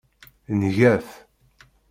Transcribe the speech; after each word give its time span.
Nga-t. 0.59 1.09